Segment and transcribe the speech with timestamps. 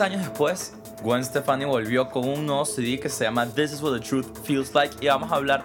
[0.00, 3.92] Años después, Gwen Stefani volvió con un nuevo CD que se llama This is what
[3.92, 5.62] the truth feels like y vamos a hablar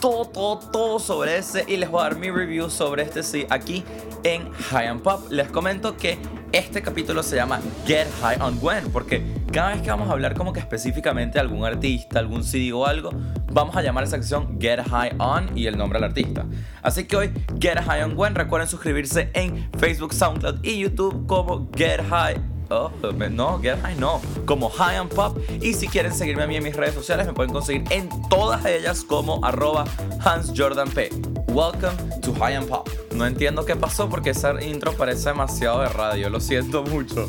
[0.00, 3.46] todo, todo, todo sobre ese y les voy a dar mi review sobre este CD
[3.50, 3.84] aquí
[4.24, 5.30] en High and Pop.
[5.30, 6.18] Les comento que
[6.52, 10.34] este capítulo se llama Get High on Gwen porque cada vez que vamos a hablar
[10.34, 13.10] como que específicamente de algún artista, algún CD o algo,
[13.52, 16.46] vamos a llamar esa sección Get High On y el nombre del artista.
[16.82, 21.68] Así que hoy Get High on Gwen, recuerden suscribirse en Facebook, SoundCloud y YouTube como
[21.76, 22.90] Get High Oh,
[23.30, 25.38] no, Get High no, como High and Pop.
[25.60, 28.64] Y si quieren seguirme a mí en mis redes sociales, me pueden conseguir en todas
[28.64, 29.84] ellas como arroba
[30.24, 31.10] Hans Jordan P.
[31.48, 32.88] Welcome to High and Pop.
[33.14, 37.28] No entiendo qué pasó porque esa intro parece demasiado de radio, lo siento mucho.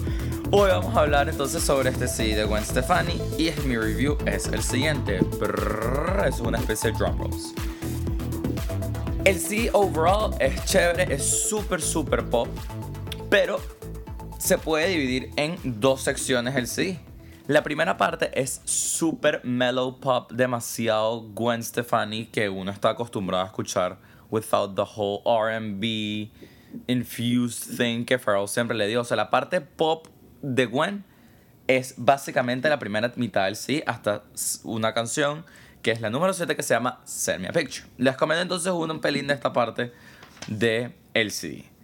[0.49, 4.47] Hoy vamos a hablar entonces sobre este CD de Gwen Stefani y mi review es
[4.47, 5.19] el siguiente.
[6.25, 7.53] es una especie de drum rolls.
[9.23, 12.47] El CD overall es chévere, es súper, súper pop,
[13.29, 13.59] pero
[14.37, 16.99] se puede dividir en dos secciones el CD.
[17.47, 23.47] La primera parte es super mellow pop, demasiado Gwen Stefani que uno está acostumbrado a
[23.47, 23.97] escuchar
[24.29, 26.29] without the whole RB
[26.87, 29.01] infused thing que Pharrell siempre le dio.
[29.01, 30.07] O sea, la parte pop
[30.41, 31.03] de Gwen
[31.67, 34.23] es básicamente la primera mitad del CD hasta
[34.63, 35.45] una canción
[35.81, 37.87] que es la número 7 que se llama Send Me a Picture.
[37.97, 39.93] Les comento entonces un pelín de esta parte
[40.47, 41.76] de el CD.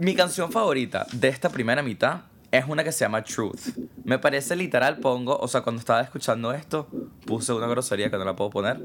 [0.00, 3.76] Mi canción favorita de esta primera mitad es una que se llama Truth.
[4.02, 6.88] Me parece literal, pongo, o sea, cuando estaba escuchando esto,
[7.26, 8.80] puse una grosería que no la puedo poner,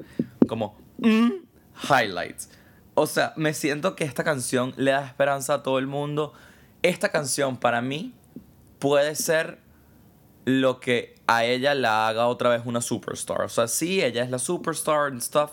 [0.46, 1.30] como mm,
[1.90, 2.50] highlights.
[2.96, 6.34] O sea, me siento que esta canción le da esperanza a todo el mundo.
[6.82, 8.14] Esta canción para mí
[8.80, 9.60] puede ser
[10.44, 13.40] lo que a ella la haga otra vez una superstar.
[13.40, 15.52] O sea, sí, ella es la superstar and stuff,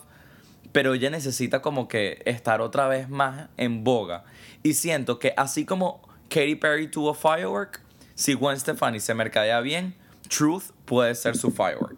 [0.73, 4.25] pero ella necesita como que estar otra vez más en boga.
[4.63, 7.81] Y siento que así como Katy Perry tuvo Firework,
[8.15, 9.95] si Gwen Stefani se mercadea bien,
[10.29, 11.97] Truth puede ser su Firework.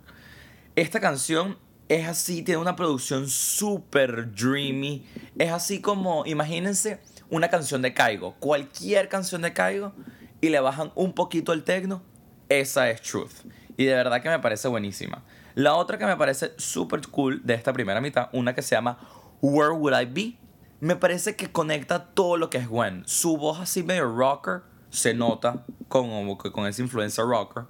[0.77, 1.57] Esta canción
[1.89, 5.07] es así, tiene una producción súper dreamy.
[5.39, 9.93] Es así como, imagínense una canción de Caigo, cualquier canción de Caigo,
[10.41, 12.03] y le bajan un poquito el tecno,
[12.49, 13.33] esa es Truth.
[13.77, 15.23] Y de verdad que me parece buenísima.
[15.55, 18.99] La otra que me parece súper cool de esta primera mitad, una que se llama
[19.41, 20.45] Where Would I Be?
[20.85, 23.05] me parece que conecta todo lo que es Gwen.
[23.07, 27.65] Su voz así medio rocker se nota con, con esa influencia rocker.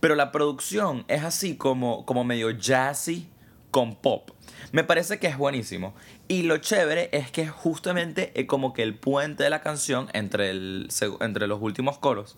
[0.00, 3.28] Pero la producción es así como, como medio jazzy
[3.70, 4.30] con pop.
[4.72, 5.94] Me parece que es buenísimo.
[6.26, 10.50] Y lo chévere es que justamente es como que el puente de la canción entre,
[10.50, 10.88] el,
[11.20, 12.36] entre los últimos coros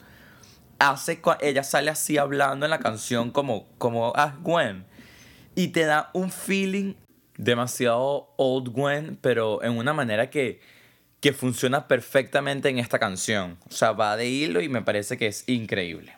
[0.80, 4.84] hace ella sale así hablando en la canción como como ah, Gwen
[5.54, 6.94] y te da un feeling
[7.36, 10.60] demasiado old Gwen, pero en una manera que,
[11.20, 13.58] que funciona perfectamente en esta canción.
[13.68, 16.16] O sea, va de hilo y me parece que es increíble.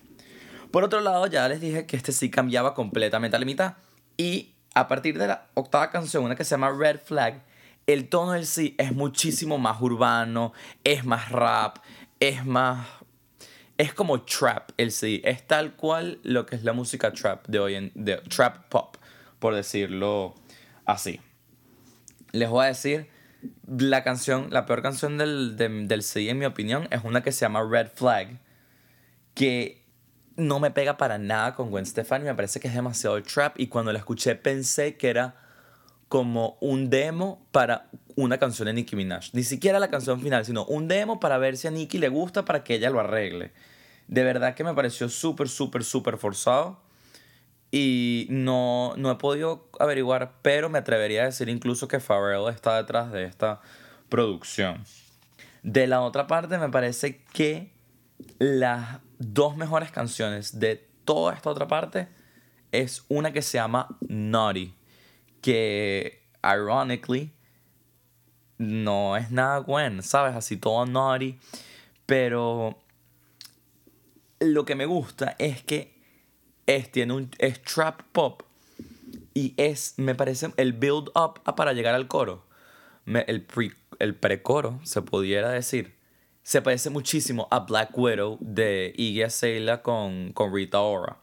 [0.71, 3.75] Por otro lado, ya les dije que este sí cambiaba completamente a la mitad.
[4.17, 7.43] Y a partir de la octava canción, una que se llama Red Flag,
[7.87, 10.53] el tono del sí es muchísimo más urbano,
[10.85, 11.79] es más rap,
[12.21, 12.87] es más...
[13.79, 17.59] Es como trap el sí, es tal cual lo que es la música trap de
[17.59, 17.93] hoy en...
[17.95, 18.97] De, trap pop,
[19.39, 20.35] por decirlo
[20.85, 21.21] así.
[22.33, 23.09] Les voy a decir,
[23.67, 27.41] la canción, la peor canción del, del CD, en mi opinión, es una que se
[27.41, 28.39] llama Red Flag,
[29.35, 29.83] que
[30.37, 33.67] no me pega para nada con Gwen Stefani, me parece que es demasiado trap y
[33.67, 35.37] cuando la escuché pensé que era
[36.09, 39.31] como un demo para una canción de Nicki Minaj.
[39.33, 42.45] Ni siquiera la canción final, sino un demo para ver si a Nicki le gusta
[42.45, 43.53] para que ella lo arregle.
[44.09, 46.81] De verdad que me pareció súper, súper, súper forzado
[47.71, 52.77] y no, no he podido averiguar, pero me atrevería a decir incluso que Pharrell está
[52.77, 53.61] detrás de esta
[54.09, 54.85] producción.
[55.63, 57.73] De la otra parte, me parece que
[58.39, 62.09] las dos mejores canciones de toda esta otra parte
[62.73, 64.75] es una que se llama Naughty,
[65.41, 67.33] que ironically
[68.63, 70.35] no es nada Gwen, ¿sabes?
[70.35, 71.39] Así todo naughty,
[72.07, 72.79] pero
[74.41, 75.95] lo que me gusta es que
[76.67, 78.43] es, tiene un, es trap pop
[79.35, 82.45] y es, me parece, el build up para llegar al coro.
[83.07, 85.95] el, pre, el precoro, se pudiera decir,
[86.43, 91.19] se parece muchísimo a Black Widow de Iggy Azalea con, con Rita Ora.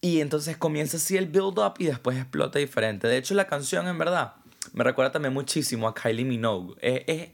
[0.00, 3.06] Y entonces comienza así el build up y después explota diferente.
[3.06, 4.41] De hecho, la canción en verdad
[4.72, 6.74] me recuerda también muchísimo a Kylie Minogue.
[6.80, 7.28] Es, es,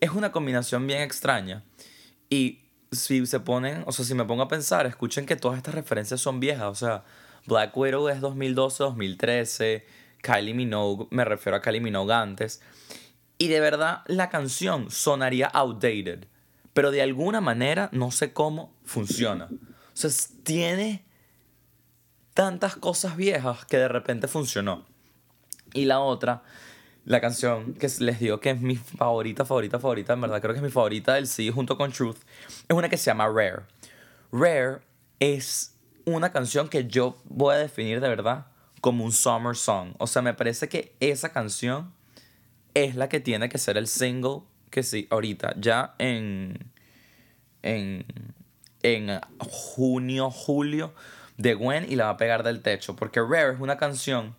[0.00, 1.64] es una combinación bien extraña.
[2.30, 5.74] Y si se ponen, o sea, si me pongo a pensar, escuchen que todas estas
[5.74, 7.04] referencias son viejas, o sea,
[7.46, 9.86] Black Widow es 2012, 2013,
[10.22, 12.60] Kylie Minogue, me refiero a Kylie Minogue antes,
[13.36, 16.26] y de verdad la canción sonaría outdated,
[16.72, 19.48] pero de alguna manera no sé cómo funciona.
[19.50, 20.10] O sea,
[20.44, 21.04] tiene
[22.34, 24.86] tantas cosas viejas que de repente funcionó.
[25.72, 26.42] Y la otra,
[27.04, 30.58] la canción que les digo que es mi favorita, favorita, favorita, en verdad creo que
[30.58, 32.18] es mi favorita del sí junto con Truth,
[32.68, 33.62] es una que se llama Rare.
[34.32, 34.80] Rare
[35.20, 35.74] es
[36.04, 38.46] una canción que yo voy a definir de verdad
[38.80, 39.94] como un summer song.
[39.98, 41.92] O sea, me parece que esa canción
[42.74, 46.70] es la que tiene que ser el single que sí, ahorita, ya en,
[47.62, 48.04] en,
[48.82, 50.94] en junio, julio,
[51.36, 52.94] de Gwen y la va a pegar del techo.
[52.96, 54.36] Porque Rare es una canción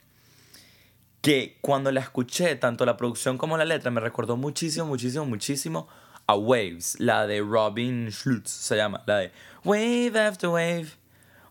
[1.30, 5.88] que cuando la escuché, tanto la producción como la letra, me recordó muchísimo, muchísimo, muchísimo
[6.26, 9.32] a Waves, la de Robin Schultz se llama, la de
[9.64, 10.88] Wave after wave,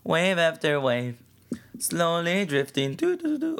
[0.02, 1.14] wave after wave,
[1.78, 2.96] slowly drifting.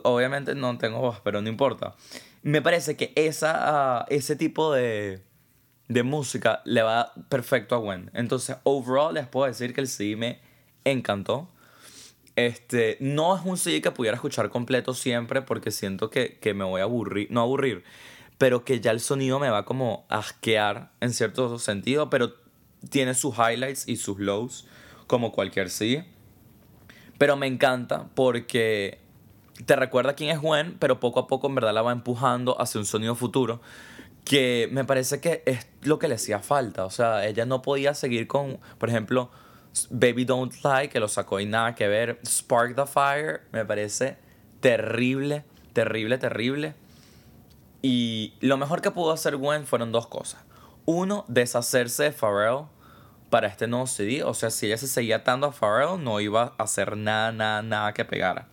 [0.03, 1.95] Obviamente no tengo voz, pero no importa.
[2.43, 5.23] Me parece que esa, ese tipo de,
[5.87, 8.11] de música le va perfecto a Gwen.
[8.13, 10.41] Entonces, overall, les puedo decir que el CD me
[10.85, 11.49] encantó.
[12.39, 16.81] Este, no es un CD que pudiera escuchar completo siempre porque siento que, me voy
[16.81, 17.83] a aburrir, no aburrir,
[18.39, 22.35] pero que ya el sonido me va como asquear en cierto sentido, pero
[22.91, 24.69] tiene sus highlights y sus lows
[25.09, 26.05] como cualquier CD.
[27.19, 29.01] Pero me encanta porque
[29.67, 32.79] te recuerda quién es Gwen, pero poco a poco en verdad la va empujando hacia
[32.79, 33.61] un sonido futuro
[34.25, 36.85] que me parece que es lo que le hacía falta.
[36.85, 39.29] O sea, ella no podía seguir con, por ejemplo,
[39.91, 42.21] Baby Don't Lie, que lo sacó y nada que ver.
[42.27, 44.17] Spark the Fire, me parece
[44.61, 46.75] terrible, terrible, terrible.
[47.83, 50.43] Y lo mejor que pudo hacer Gwen fueron dos cosas.
[50.85, 52.67] Uno, deshacerse de Pharrell
[53.31, 54.23] para este nuevo CD.
[54.25, 57.63] O sea, si ella se seguía atando a Pharrell, no iba a hacer nada, nada,
[57.63, 58.49] nada que pegara.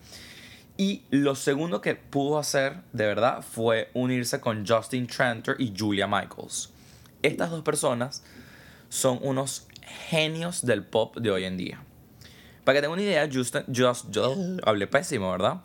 [0.77, 6.05] Y lo segundo que pudo hacer, de verdad, fue unirse con Justin Tranter y Julia
[6.05, 6.73] Michaels.
[7.21, 8.23] Estas dos personas
[8.89, 9.67] son unos
[10.09, 11.83] genios del pop de hoy en día.
[12.63, 14.15] Para que tengan una idea, Justin, just,
[14.63, 15.61] hablé pésimo, ¿verdad?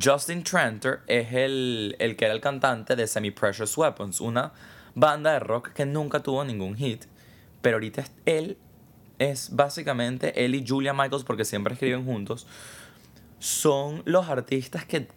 [0.00, 4.52] Justin Tranter es el, el que era el cantante de Semi Precious Weapons, una
[4.94, 7.04] banda de rock que nunca tuvo ningún hit,
[7.62, 8.56] pero ahorita él
[9.18, 12.46] es básicamente él y Julia Michaels, porque siempre escriben juntos,
[13.38, 15.08] son los artistas que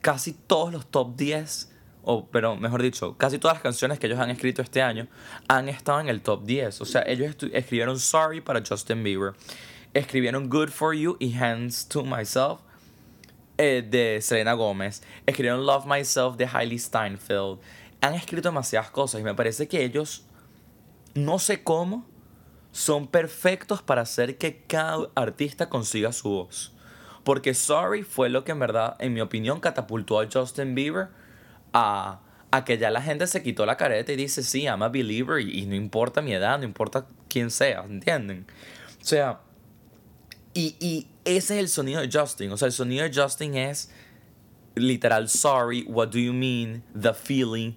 [0.00, 1.75] casi todos los top 10
[2.06, 5.08] o pero mejor dicho, casi todas las canciones que ellos han escrito este año
[5.48, 6.80] han estado en el top 10.
[6.80, 9.34] O sea, ellos escribieron Sorry para Justin Bieber,
[9.92, 12.60] escribieron Good for You y Hands to Myself
[13.58, 17.58] eh, de Selena Gómez, escribieron Love Myself de Hailey Steinfeld.
[18.00, 20.24] Han escrito demasiadas cosas y me parece que ellos,
[21.14, 22.06] no sé cómo,
[22.70, 26.72] son perfectos para hacer que cada artista consiga su voz.
[27.24, 31.08] Porque Sorry fue lo que en verdad, en mi opinión, catapultó a Justin Bieber
[31.76, 35.40] a, que ya la gente se quitó la careta y dice, sí, I'm a believer
[35.40, 38.46] y, no importa mi edad, no importa quién sea, ¿entienden?
[39.02, 39.40] O sea,
[40.54, 42.50] y, y ese es el sonido de Justin.
[42.52, 43.90] O sea, el sonido de Justin es
[44.74, 47.74] literal, sorry, what do you mean, the feeling.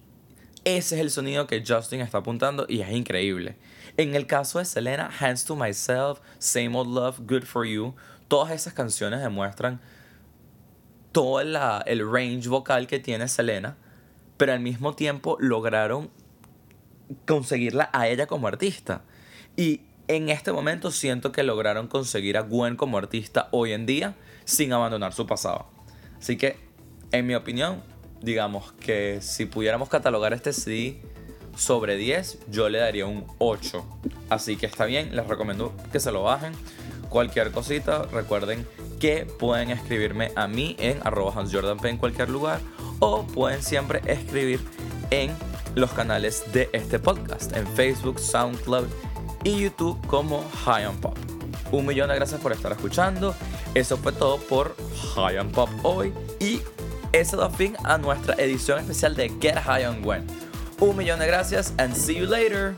[0.63, 3.57] Ese es el sonido que Justin está apuntando y es increíble.
[3.97, 7.95] En el caso de Selena, Hands to Myself, Same Old Love, Good for You,
[8.29, 9.81] todas esas canciones demuestran
[11.11, 13.75] todo el range vocal que tiene Selena
[14.39, 16.09] pero al mismo tiempo lograron
[17.27, 19.01] conseguirla a ella como artista.
[19.57, 24.15] Y en este momento siento que lograron conseguir a Gwen como artista hoy en día
[24.45, 25.67] sin abandonar su pasado.
[26.17, 26.55] Así que,
[27.11, 27.83] en mi opinión,
[28.21, 31.01] digamos que si pudiéramos catalogar este CD
[31.57, 33.85] sobre 10, yo le daría un 8.
[34.29, 36.53] Así que está bien, les recomiendo que se lo bajen.
[37.09, 38.65] Cualquier cosita, recuerden
[39.01, 41.43] que pueden escribirme a mí en arroba
[41.83, 42.61] en cualquier lugar
[42.99, 44.59] o pueden siempre escribir
[45.11, 45.35] en
[45.75, 48.87] los canales de este podcast, en Facebook, SoundCloud
[49.43, 51.17] y YouTube como High on Pop.
[51.71, 53.35] Un millón de gracias por estar escuchando.
[53.75, 54.75] Eso fue todo por
[55.15, 56.61] High on Pop hoy y
[57.11, 60.25] eso da fin a nuestra edición especial de Get High on Gwen.
[60.79, 62.75] Un millón de gracias and see you later.